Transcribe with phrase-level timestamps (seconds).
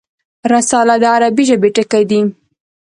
[0.51, 2.25] رساله د عربي ژبي ټکی دﺉ.